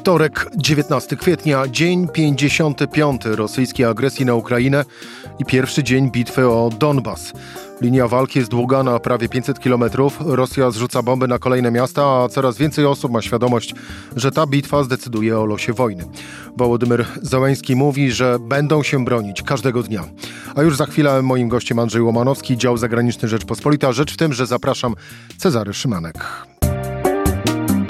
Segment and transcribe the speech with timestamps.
[0.00, 4.84] Wtorek, 19 kwietnia, dzień 55 rosyjskiej agresji na Ukrainę
[5.38, 7.32] i pierwszy dzień bitwy o Donbas.
[7.80, 9.84] Linia walki jest długa na prawie 500 km.
[10.20, 13.74] Rosja zrzuca bomby na kolejne miasta, a coraz więcej osób ma świadomość,
[14.16, 16.04] że ta bitwa zdecyduje o losie wojny.
[16.56, 20.04] Wołodymyr Załęski mówi, że będą się bronić każdego dnia.
[20.54, 23.92] A już za chwilę moim gościem Andrzej Łomanowski, dział zagraniczny Rzeczpospolita.
[23.92, 24.94] Rzecz w tym, że zapraszam
[25.38, 26.16] Cezary Szymanek.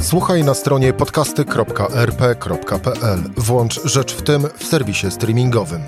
[0.03, 3.19] Słuchaj na stronie podcasty.rp.pl.
[3.37, 5.81] Włącz Rzecz w tym w serwisie streamingowym.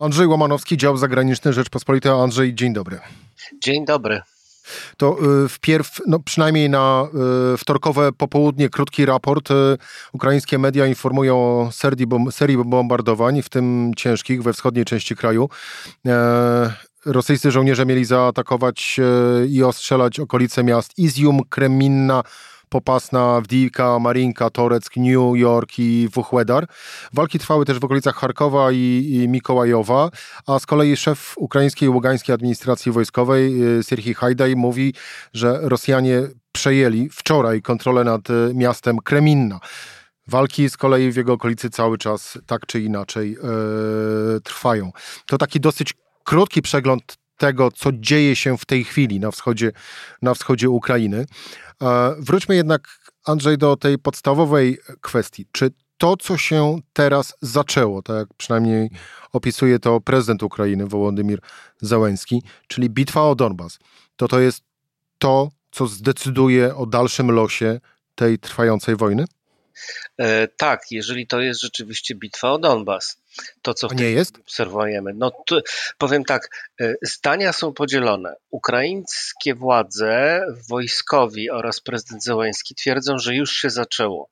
[0.00, 2.14] Andrzej Łomanowski, dział zagraniczny Rzeczpospolita.
[2.14, 2.98] Andrzej, dzień dobry.
[3.62, 4.20] Dzień dobry.
[4.96, 7.08] To y, wpierw, no przynajmniej na
[7.54, 9.50] y, wtorkowe popołudnie, krótki raport.
[9.50, 9.78] Y,
[10.12, 15.48] ukraińskie media informują o serii, bom, serii bombardowań, w tym ciężkich, we wschodniej części kraju.
[17.06, 22.22] E, rosyjscy żołnierze mieli zaatakować e, i ostrzelać okolice miast Izium, Kreminna,
[22.68, 26.66] Popasna, Wdijka, Marinka, Toreck, New York i Wuchłedar.
[27.12, 30.10] Walki trwały też w okolicach Charkowa i, i Mikołajowa,
[30.46, 34.94] a z kolei szef ukraińskiej ługańskiej administracji wojskowej y, Serhii Hajdaj mówi,
[35.32, 39.60] że Rosjanie przejęli wczoraj kontrolę nad y, miastem Kreminna.
[40.28, 44.90] Walki z kolei w jego okolicy cały czas tak czy inaczej yy, trwają.
[45.26, 45.94] To taki dosyć
[46.26, 49.72] krótki przegląd tego, co dzieje się w tej chwili na wschodzie,
[50.22, 51.26] na wschodzie Ukrainy.
[52.18, 52.88] Wróćmy jednak,
[53.24, 55.46] Andrzej, do tej podstawowej kwestii.
[55.52, 58.90] Czy to, co się teraz zaczęło, tak przynajmniej
[59.32, 61.40] opisuje to prezydent Ukrainy Wołodymir
[61.80, 63.78] Załęski, czyli bitwa o Donbas,
[64.16, 64.62] to to jest
[65.18, 67.80] to, co zdecyduje o dalszym losie
[68.14, 69.24] tej trwającej wojny?
[70.18, 73.22] E, tak, jeżeli to jest rzeczywiście bitwa o Donbas
[73.62, 74.38] to, co nie jest?
[74.38, 75.12] obserwujemy.
[75.14, 75.60] No to,
[75.98, 76.48] powiem tak,
[76.80, 78.34] e, zdania są podzielone.
[78.50, 84.28] Ukraińskie władze, wojskowi oraz prezydent Zełański twierdzą, że już się zaczęło.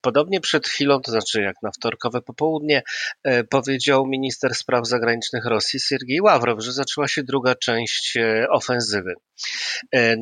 [0.00, 2.82] Podobnie przed chwilą, to znaczy jak na wtorkowe popołudnie,
[3.24, 9.14] e, powiedział minister spraw zagranicznych Rosji Siergiej Ławrow, że zaczęła się druga część e, ofensywy.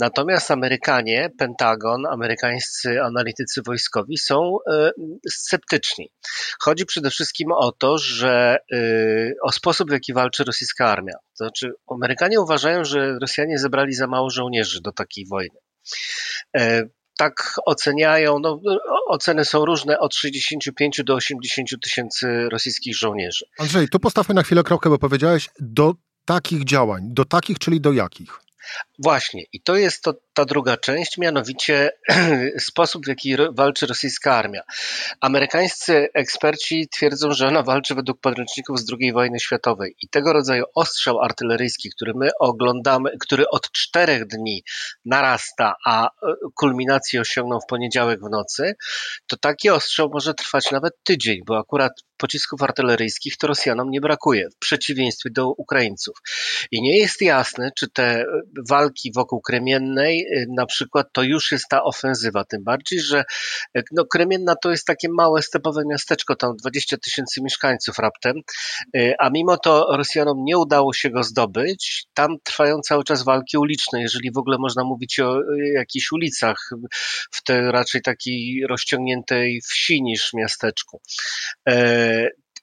[0.01, 4.57] Natomiast Amerykanie, Pentagon, amerykańscy analitycy wojskowi są
[5.31, 6.11] sceptyczni.
[6.61, 8.59] Chodzi przede wszystkim o to, że
[9.43, 11.13] o sposób, w jaki walczy rosyjska armia.
[11.13, 15.59] To znaczy, Amerykanie uważają, że Rosjanie zebrali za mało żołnierzy do takiej wojny.
[17.17, 18.61] Tak oceniają, no,
[19.09, 23.47] oceny są różne, od 65 do 80 tysięcy rosyjskich żołnierzy.
[23.59, 25.95] Andrzej, tu postawmy na chwilę kropkę, bo powiedziałeś do
[26.25, 27.03] takich działań.
[27.07, 28.46] Do takich, czyli do jakich?
[28.99, 31.91] Właśnie, i to jest to, ta druga część, mianowicie
[32.59, 34.63] sposób, w jaki walczy rosyjska armia.
[35.21, 40.65] Amerykańscy eksperci twierdzą, że ona walczy według podręczników z II wojny światowej i tego rodzaju
[40.75, 44.63] ostrzał artyleryjski, który my oglądamy, który od czterech dni
[45.05, 46.09] narasta, a e,
[46.55, 48.77] kulminację osiągnął w poniedziałek w nocy,
[49.27, 54.49] to taki ostrzał może trwać nawet tydzień, bo akurat pocisków artyleryjskich to Rosjanom nie brakuje,
[54.51, 56.17] w przeciwieństwie do Ukraińców.
[56.71, 58.25] I nie jest jasne, czy te
[58.69, 63.25] walki wokół Kremiennej y, na przykład to już jest ta ofensywa, tym bardziej, że
[63.79, 68.37] y, no, Kremienna to jest takie małe stepowe miasteczko, tam 20 tysięcy mieszkańców raptem,
[68.97, 72.07] y, a mimo to Rosjanom nie udało się go zdobyć.
[72.15, 75.41] Tam trwają cały czas walki uliczne, jeżeli w ogóle można mówić o
[75.75, 76.71] jakichś ulicach
[77.33, 81.01] w tej raczej takiej rozciągniętej wsi niż miasteczku.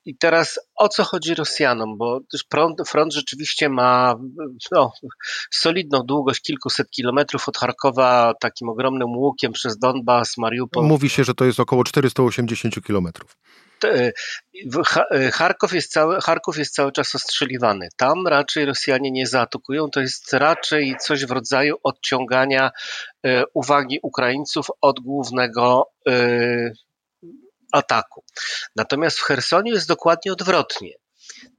[0.05, 1.97] I teraz o co chodzi Rosjanom?
[1.97, 2.19] Bo
[2.51, 4.15] front, front rzeczywiście ma
[4.71, 4.91] no,
[5.51, 10.85] solidną długość kilkuset kilometrów od Charkowa, takim ogromnym łukiem przez Donbas, Mariupol.
[10.85, 13.37] Mówi się, że to jest około 480 kilometrów.
[15.33, 17.87] Charków jest, cały, Charków jest cały czas ostrzeliwany.
[17.97, 19.89] Tam raczej Rosjanie nie zaatakują.
[19.89, 22.71] To jest raczej coś w rodzaju odciągania
[23.25, 26.71] e, uwagi Ukraińców od głównego e,
[27.73, 28.23] ataku.
[28.75, 30.93] Natomiast w Chersoniu jest dokładnie odwrotnie.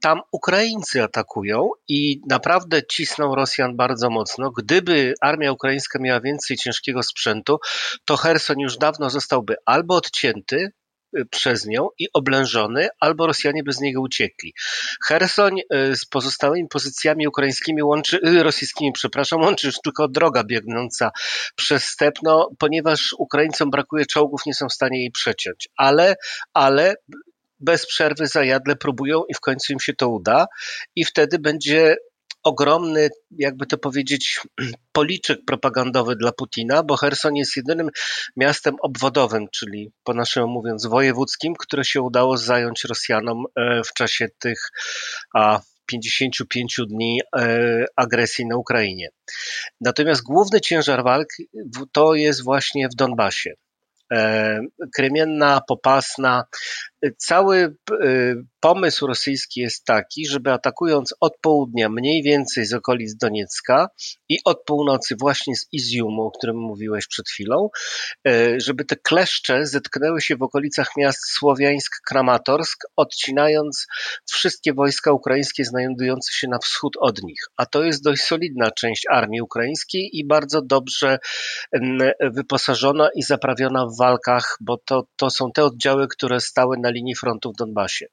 [0.01, 4.51] Tam Ukraińcy atakują i naprawdę cisną Rosjan bardzo mocno.
[4.51, 7.59] Gdyby armia ukraińska miała więcej ciężkiego sprzętu,
[8.05, 10.71] to Herson już dawno zostałby albo odcięty,
[11.31, 14.53] przez nią i oblężony, albo Rosjanie by z niego uciekli.
[15.07, 21.11] Hersoń y, z pozostałymi pozycjami ukraińskimi łączy, y, rosyjskimi, przepraszam, łączy już tylko droga biegnąca
[21.55, 25.69] przez stepno, ponieważ Ukraińcom brakuje czołgów, nie są w stanie jej przeciąć.
[25.77, 26.15] Ale,
[26.53, 26.95] ale
[27.59, 30.45] bez przerwy zajadle próbują i w końcu im się to uda
[30.95, 31.95] i wtedy będzie
[32.45, 34.39] ogromny, jakby to powiedzieć,
[34.91, 37.89] policzek propagandowy dla Putina, bo Herson jest jedynym
[38.37, 44.27] miastem obwodowym, czyli po naszemu mówiąc wojewódzkim, które się udało zająć Rosjanom e, w czasie
[44.39, 44.59] tych
[45.35, 49.09] a, 55 dni e, agresji na Ukrainie.
[49.81, 51.27] Natomiast główny ciężar walk
[51.91, 53.53] to jest właśnie w Donbasie.
[54.13, 54.59] E,
[54.95, 56.43] Krymienna, Popasna,
[57.17, 63.87] cały e, pomysł rosyjski jest taki, żeby atakując od południa mniej więcej z okolic Doniecka
[64.29, 67.69] i od północy właśnie z Iziumu, o którym mówiłeś przed chwilą,
[68.27, 73.87] e, żeby te kleszcze zetknęły się w okolicach miast Słowiańsk-Kramatorsk, odcinając
[74.31, 77.39] wszystkie wojska ukraińskie znajdujące się na wschód od nich.
[77.57, 81.19] A to jest dość solidna część armii ukraińskiej i bardzo dobrze
[82.21, 87.15] wyposażona i zaprawiona w walkach, bo to, to są te oddziały, które stały na linii
[87.15, 88.05] frontu w Donbasie.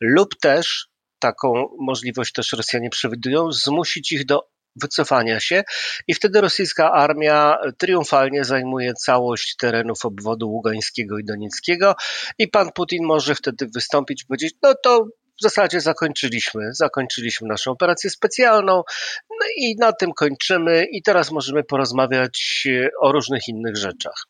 [0.00, 5.64] Lub też, taką możliwość też Rosjanie przewidują, zmusić ich do wycofania się
[6.08, 11.94] i wtedy rosyjska armia triumfalnie zajmuje całość terenów obwodu ługańskiego i donieckiego
[12.38, 15.04] i pan Putin może wtedy wystąpić i powiedzieć, no to
[15.38, 18.82] w zasadzie zakończyliśmy, zakończyliśmy naszą operację specjalną
[19.30, 22.66] no i na tym kończymy i teraz możemy porozmawiać
[23.00, 24.26] o różnych innych rzeczach.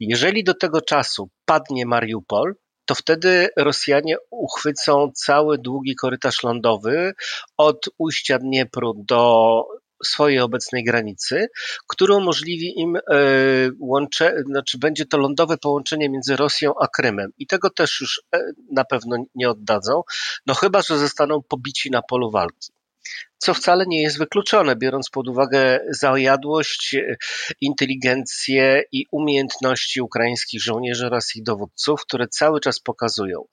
[0.00, 2.54] Jeżeli do tego czasu padnie Mariupol,
[2.90, 7.12] to wtedy Rosjanie uchwycą cały długi korytarz lądowy
[7.56, 9.64] od ujścia Dniepru do
[10.04, 11.46] swojej obecnej granicy,
[11.88, 13.00] który umożliwi im e,
[13.80, 17.30] łącze, znaczy będzie to lądowe połączenie między Rosją a Krymem.
[17.38, 18.40] I tego też już e,
[18.72, 20.02] na pewno nie oddadzą,
[20.46, 22.72] no chyba, że zostaną pobici na polu walki
[23.38, 26.96] co wcale nie jest wykluczone, biorąc pod uwagę zajadłość,
[27.60, 33.44] inteligencję i umiejętności ukraińskich żołnierzy oraz ich dowódców, które cały czas pokazują.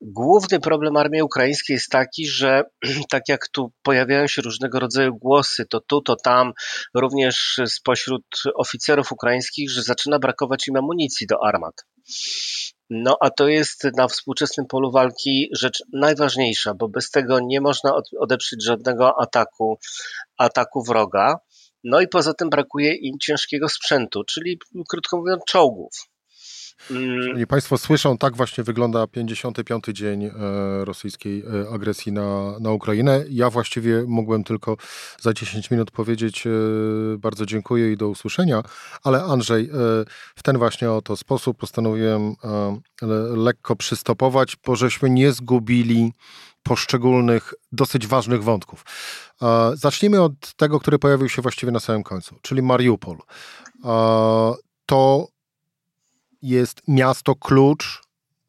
[0.00, 2.62] Główny problem armii ukraińskiej jest taki, że
[3.10, 6.52] tak jak tu pojawiają się różnego rodzaju głosy, to tu, to tam,
[6.94, 8.24] również spośród
[8.54, 11.74] oficerów ukraińskich, że zaczyna brakować im amunicji do armat.
[12.90, 17.92] No a to jest na współczesnym polu walki rzecz najważniejsza, bo bez tego nie można
[18.20, 19.78] odeprzeć żadnego ataku,
[20.38, 21.36] ataku wroga.
[21.84, 24.58] No i poza tym brakuje im ciężkiego sprzętu, czyli
[24.88, 25.92] krótko mówiąc czołgów.
[26.78, 29.84] Szanowni Państwo słyszą, tak właśnie wygląda 55.
[29.92, 30.30] dzień e,
[30.84, 33.24] rosyjskiej e, agresji na, na Ukrainę.
[33.30, 34.76] Ja właściwie mógłbym tylko
[35.20, 36.50] za 10 minut powiedzieć e,
[37.18, 38.62] bardzo dziękuję i do usłyszenia,
[39.02, 39.70] ale Andrzej,
[40.36, 42.34] w ten właśnie oto sposób postanowiłem
[43.36, 46.12] lekko przystopować, bo żeśmy nie zgubili
[46.62, 48.84] poszczególnych, dosyć ważnych wątków.
[49.74, 53.16] Zacznijmy od tego, który pojawił się właściwie na samym końcu, czyli Mariupol.
[54.86, 55.28] To
[56.44, 58.02] jest miasto klucz,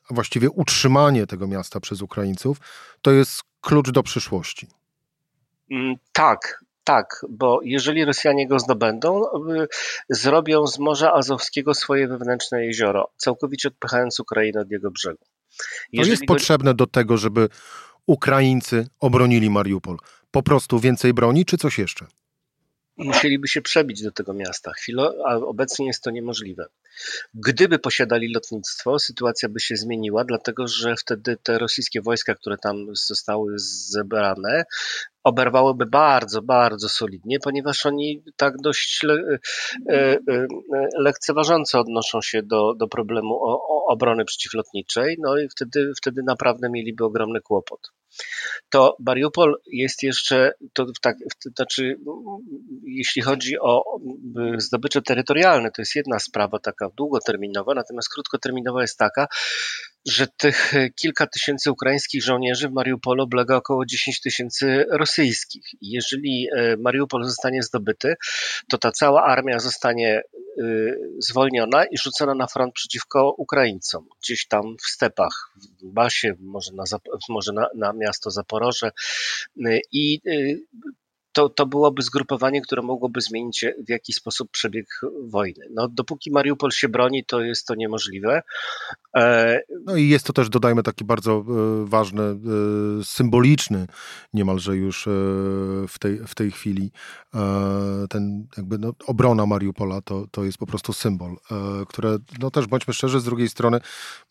[0.10, 2.58] a właściwie utrzymanie tego miasta przez Ukraińców,
[3.02, 4.68] to jest klucz do przyszłości.
[5.72, 9.68] Mm, tak, tak, bo jeżeli Rosjanie go zdobędą, y,
[10.10, 15.26] zrobią z Morza Azowskiego swoje wewnętrzne jezioro, całkowicie odpychając Ukrainę od jego brzegu.
[15.92, 16.34] Jeżeli to jest go...
[16.34, 17.50] potrzebne do tego, żeby
[18.06, 19.98] Ukraińcy obronili Mariupol?
[20.32, 22.06] Po prostu więcej broni, czy coś jeszcze?
[22.98, 24.72] musieliby się przebić do tego miasta.
[24.74, 26.66] Chwilo, a obecnie jest to niemożliwe.
[27.34, 32.86] Gdyby posiadali lotnictwo, sytuacja by się zmieniła, dlatego że wtedy te rosyjskie wojska, które tam
[32.92, 34.64] zostały zebrane,
[35.24, 39.40] oberwałyby bardzo, bardzo solidnie, ponieważ oni tak dość le,
[39.90, 40.18] e, e,
[41.00, 46.70] lekceważąco odnoszą się do, do problemu o, o obrony przeciwlotniczej, no i wtedy, wtedy naprawdę
[46.70, 47.80] mieliby ogromny kłopot.
[48.70, 52.00] To Mariupol jest jeszcze, to tak, to znaczy,
[52.84, 53.84] jeśli chodzi o
[54.58, 59.28] zdobycze terytorialne, to jest jedna sprawa taka długoterminowa, natomiast krótkoterminowa jest taka,
[60.08, 65.66] że tych kilka tysięcy ukraińskich żołnierzy w Mariupolu oblega około 10 tysięcy rosyjskich.
[65.82, 68.16] Jeżeli e, Mariupol zostanie zdobyty,
[68.70, 70.22] to ta cała armia zostanie
[70.60, 75.52] y, zwolniona i rzucona na front przeciwko Ukraińcom, gdzieś tam w stepach,
[75.82, 76.84] w Basie, może na,
[77.30, 78.92] może na, na miasto Zaporoże.
[79.92, 80.22] I
[81.36, 84.88] to, to byłoby zgrupowanie, które mogłoby zmienić w jakiś sposób przebieg
[85.24, 85.66] wojny.
[85.74, 88.42] No, dopóki Mariupol się broni, to jest to niemożliwe.
[89.16, 89.60] E...
[89.86, 91.44] No i jest to też, dodajmy, taki bardzo e,
[91.86, 92.36] ważny, e,
[93.04, 93.88] symboliczny
[94.34, 95.12] niemalże już e,
[95.88, 96.92] w, tej, w tej chwili
[97.34, 97.40] e,
[98.10, 102.68] ten jakby no, obrona Mariupola to, to jest po prostu symbol, e, które, no też
[102.68, 103.80] bądźmy szczerzy, z drugiej strony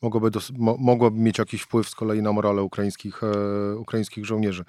[0.03, 3.21] mogłoby, dos, mo, mogłoby mieć jakiś wpływ z kolei na morale ukraińskich,
[3.79, 4.65] ukraińskich żołnierzy.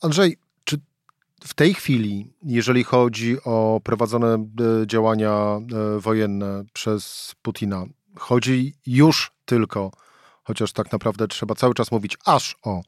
[0.00, 0.36] Andrzej,
[1.44, 7.84] w tej chwili, jeżeli chodzi o prowadzone e, działania e, wojenne przez Putina,
[8.16, 9.90] chodzi już tylko
[10.42, 12.82] chociaż tak naprawdę trzeba cały czas mówić aż o,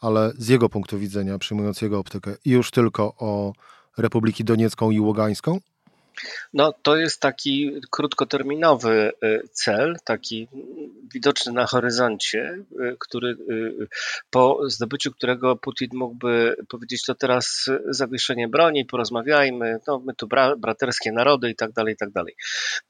[0.00, 3.52] ale z jego punktu widzenia, przyjmując jego optykę, już tylko o
[3.98, 5.58] Republiki Doniecką i Ługańską?
[6.52, 10.48] No, to jest taki krótkoterminowy y, cel, taki
[11.14, 13.88] widoczny na horyzoncie, y, który, y,
[14.30, 20.56] po zdobyciu którego Putin mógłby powiedzieć, to teraz zawieszenie broni, porozmawiajmy, no my tu bra
[20.56, 22.34] braterskie narody i tak dalej, i tak dalej.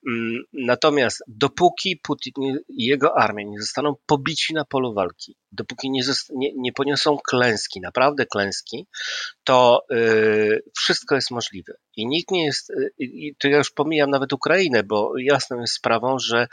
[0.09, 6.03] Mm, natomiast dopóki Putin i jego armia nie zostaną pobici na polu walki, dopóki nie,
[6.31, 8.87] nie, nie poniosą klęski, naprawdę klęski,
[9.45, 11.73] to y, wszystko jest możliwe.
[11.97, 15.75] I nikt nie jest, y, i tu ja już pomijam nawet Ukrainę, bo jasną jest
[15.75, 16.47] sprawą, że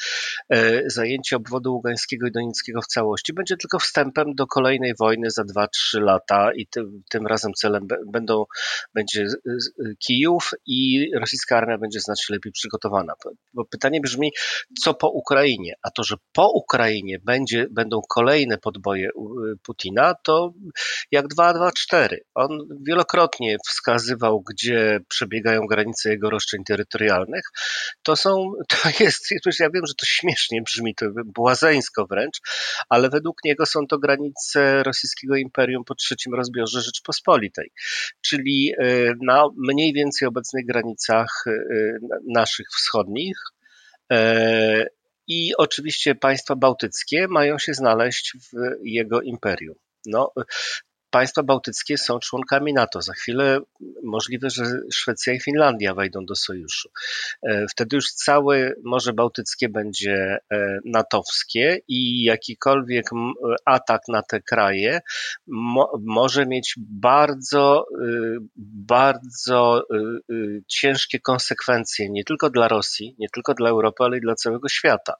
[0.53, 5.43] y, zajęcie obwodu ługańskiego i donieckiego w całości będzie tylko wstępem do kolejnej wojny za
[5.43, 5.67] 2-3
[6.01, 8.45] lata i tym, tym razem celem będą,
[8.93, 9.27] będzie
[9.99, 13.13] Kijów i rosyjska armia będzie znacznie lepiej przygotowana.
[13.53, 14.31] Bo pytanie brzmi,
[14.83, 15.73] co po Ukrainie?
[15.81, 18.92] A to, że po Ukrainie będzie, będą kolejne podboje
[19.63, 20.53] Putina, to
[21.11, 22.17] jak 2-2-4.
[22.35, 27.43] On wielokrotnie wskazywał, gdzie przebiegają granice jego roszczeń terytorialnych.
[28.03, 32.37] To są, to jest, ja wiem, że to śmiesznie brzmi, to błazeńsko wręcz,
[32.89, 37.71] ale według niego są to granice rosyjskiego imperium po trzecim rozbiorze Rzeczpospolitej,
[38.21, 38.85] czyli e,
[39.21, 41.51] na mniej więcej obecnych granicach e,
[42.27, 43.37] naszych wschodnich.
[45.27, 49.75] I oczywiście państwa bałtyckie mają się znaleźć w jego imperium.
[50.05, 50.31] No,
[51.13, 53.01] Państwa bałtyckie są członkami NATO.
[53.01, 53.59] Za chwilę
[54.03, 56.89] możliwe, że Szwecja i Finlandia wejdą do sojuszu.
[57.43, 63.05] E, wtedy już całe Morze Bałtyckie będzie e, natowskie i jakikolwiek
[63.65, 65.01] atak na te kraje
[65.47, 73.27] mo może mieć bardzo, y, bardzo y, y, ciężkie konsekwencje nie tylko dla Rosji, nie
[73.33, 75.13] tylko dla Europy, ale i dla całego świata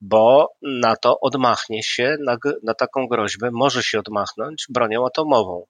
[0.00, 5.66] bo NATO odmachnie się na, na taką groźbę, może się odmachnąć bronią atomową.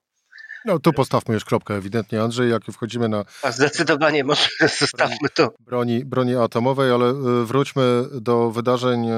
[0.65, 3.25] No tu postawmy już kropkę ewidentnie, Andrzej, jak wchodzimy na...
[3.43, 5.49] A zdecydowanie może zostawmy to.
[5.59, 7.13] Broni, broni atomowej, ale e,
[7.45, 9.11] wróćmy do wydarzeń e,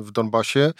[0.00, 0.72] w Donbasie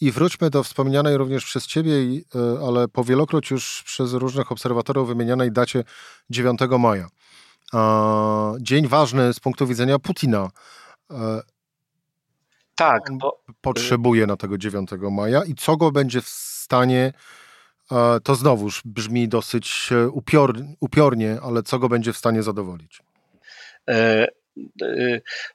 [0.00, 5.52] i wróćmy do wspomnianej również przez ciebie, e, ale powielokroć już przez różnych obserwatorów wymienianej
[5.52, 5.84] dacie
[6.30, 7.08] 9 maja.
[8.60, 10.50] Dzień ważny z punktu widzenia Putina.
[12.76, 13.40] Tak, bo...
[13.60, 17.12] Potrzebuje na tego 9 maja i co go będzie w stanie
[17.92, 23.02] e, to znowuż brzmi dosyć e, upior, upiornie, ale co go będzie w stanie zadowolić?
[23.90, 24.26] E,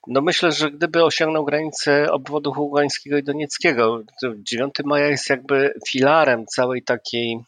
[0.08, 4.04] no myślę, że gdyby osiągnął granicę obwodów ługańskiego i donieckiego,
[4.38, 7.40] 9 maja jest jakby filarem całej takiej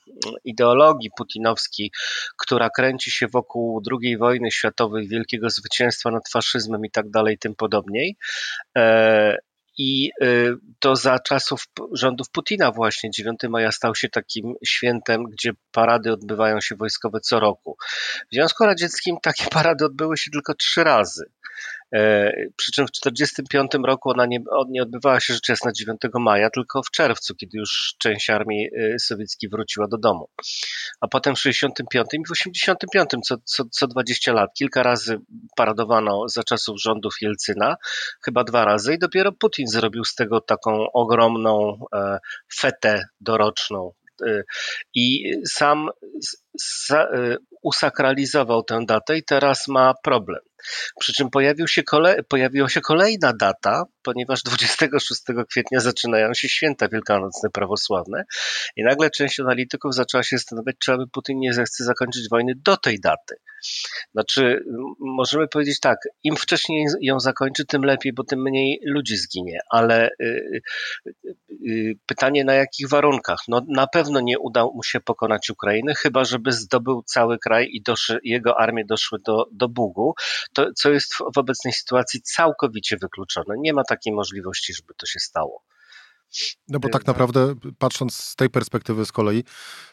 [0.46, 1.92] ideologii putinowskiej,
[2.38, 7.56] która kręci się wokół II wojny światowej, wielkiego zwycięstwa nad faszyzmem i tak dalej, tym
[7.56, 8.18] podobniej.
[9.78, 11.64] I y, to za czasów
[11.94, 17.40] rządów Putina właśnie 9 maja stał się takim świętem, gdzie parady odbywają się wojskowe co
[17.40, 17.78] roku.
[18.32, 21.26] W Związku Radzieckim takie parady odbyły się tylko trzy razy.
[21.96, 26.50] E, przy czym w 1945 roku ona nie, nie odbywała się rzecz jasna 9 maja,
[26.50, 30.30] tylko w czerwcu, kiedy już część armii e, sowieckiej wróciła do domu.
[31.02, 35.18] A potem w 1965 i w 1985 co, co, co 20 lat, kilka razy
[35.56, 37.76] paradowano za czasów rządów Jelcyna,
[38.26, 42.18] chyba dwa razy i dopiero Putin zrobił z tego taką ogromną e,
[42.56, 43.92] fetę doroczną
[44.96, 45.90] i sam
[47.62, 50.40] usakralizował tę datę i teraz ma problem.
[51.00, 56.88] Przy czym pojawił się kole, pojawiła się kolejna data, ponieważ 26 kwietnia zaczynają się święta
[56.88, 58.24] wielkanocne prawosławne
[58.76, 62.78] i nagle część analityków zaczęła się zastanawiać, czy aby Putin nie zechce zakończyć wojny do
[62.78, 63.36] tej daty.
[64.14, 64.64] Znaczy,
[65.00, 70.10] możemy powiedzieć tak, im wcześniej ją zakończy, tym lepiej, bo tym mniej ludzi zginie, ale
[70.22, 70.62] y,
[71.06, 71.36] y,
[71.68, 73.40] y, pytanie na jakich warunkach?
[73.48, 77.84] No, na pewno nie udało mu się pokonać Ukrainy, chyba żeby zdobył cały kraj i
[78.24, 80.14] jego armie doszły do, do Bugu,
[80.54, 83.56] to, co jest w obecnej sytuacji całkowicie wykluczone.
[83.58, 85.64] Nie ma takiej możliwości, żeby to się stało.
[86.68, 89.44] No bo tak naprawdę, patrząc z tej perspektywy z kolei,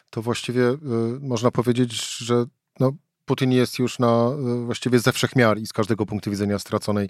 [0.09, 0.77] to właściwie y,
[1.21, 2.45] można powiedzieć, że
[2.79, 2.91] no,
[3.25, 4.29] Putin jest już na
[4.61, 7.09] y, właściwie ze wszech miar i z każdego punktu widzenia straconej,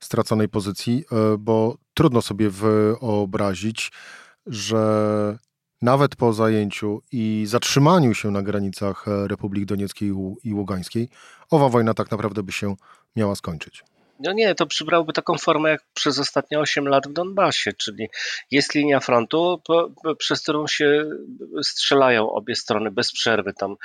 [0.00, 3.92] straconej pozycji, y, bo trudno sobie wyobrazić,
[4.46, 5.38] że
[5.84, 10.12] nawet po zajęciu i zatrzymaniu się na granicach e, Republik Donieckiej
[10.44, 11.08] i Ługańskiej,
[11.50, 12.74] owa wojna tak naprawdę by się
[13.16, 13.93] miała skończyć.
[14.18, 18.08] No nie, to przybrałoby taką formę jak przez ostatnie 8 lat w Donbasie, czyli
[18.50, 21.10] jest linia frontu, po, po, przez którą się
[21.62, 23.52] strzelają obie strony bez przerwy.
[23.52, 23.76] Tam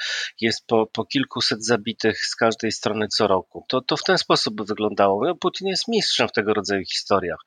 [0.42, 3.66] jest po, po kilkuset zabitych z każdej strony co roku.
[3.68, 5.26] To, to w ten sposób by wyglądało.
[5.26, 7.40] No, Putin jest mistrzem w tego rodzaju historiach.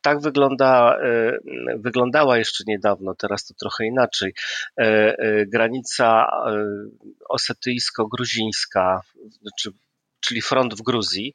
[0.00, 1.38] Tak wygląda, e,
[1.76, 4.34] wyglądała jeszcze niedawno, teraz to trochę inaczej.
[4.80, 4.84] E,
[5.18, 6.26] e, granica
[7.28, 9.00] osetyjsko-gruzińska,
[9.60, 9.72] czy
[10.20, 11.34] czyli front w Gruzji.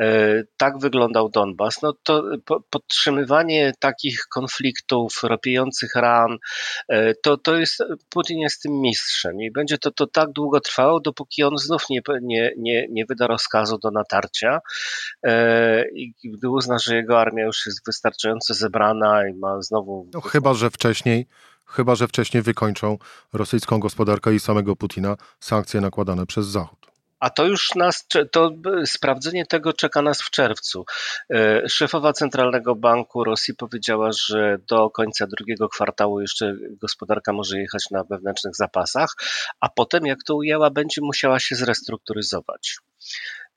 [0.00, 1.82] E, tak wyglądał Donbas.
[1.82, 2.24] No to
[2.70, 6.38] podtrzymywanie takich konfliktów, ropiejących ran,
[6.88, 11.00] e, to, to jest, Putin jest tym mistrzem i będzie to, to tak długo trwało,
[11.00, 14.58] dopóki on znów nie, nie, nie, nie wyda rozkazu do natarcia
[15.22, 20.10] e, i gdy uzna, że jego armia już jest wystarczająco zebrana i ma znowu...
[20.14, 21.26] No, chyba, że wcześniej
[21.66, 22.98] chyba że wcześniej wykończą
[23.32, 26.93] rosyjską gospodarkę i samego Putina sankcje nakładane przez Zachód.
[27.24, 28.50] A to już nas, to
[28.84, 30.84] sprawdzenie tego czeka nas w czerwcu.
[31.34, 37.82] E, szefowa Centralnego Banku Rosji powiedziała, że do końca drugiego kwartału jeszcze gospodarka może jechać
[37.90, 39.08] na wewnętrznych zapasach,
[39.60, 42.76] a potem, jak to ujęła, będzie musiała się zrestrukturyzować.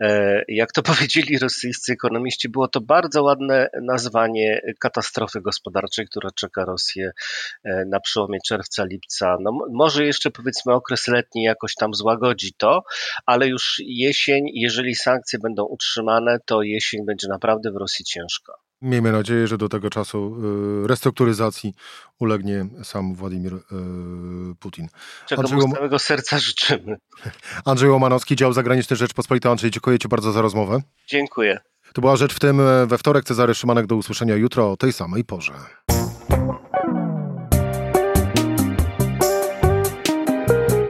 [0.01, 6.65] E, jak to powiedzieli rosyjscy ekonomiści, było to bardzo ładne nazwanie katastrofy gospodarczej, która czeka
[6.65, 7.11] Rosję
[7.63, 9.37] e, na przełomie czerwca, lipca.
[9.41, 12.83] No, może jeszcze powiedzmy okres letni jakoś tam złagodzi to,
[13.25, 18.66] ale już jesień, jeżeli sankcje będą utrzymane, to jesień będzie naprawdę w Rosji ciężka.
[18.81, 20.37] Miejmy nadzieję, że do tego czasu
[20.83, 21.73] y, restrukturyzacji
[22.19, 23.59] ulegnie sam Władimir y,
[24.59, 24.87] Putin.
[25.25, 26.97] Czego Andrzej mu z całego serca życzymy.
[27.65, 29.51] Andrzej Łomanowski, dział zagraniczny Rzeczpospolita.
[29.51, 30.81] Andrzej, dziękuję Ci bardzo za rozmowę.
[31.07, 31.59] Dziękuję.
[31.93, 33.25] To była rzecz w tym e, we wtorek.
[33.25, 35.53] Cezary Szymanek do usłyszenia jutro o tej samej porze.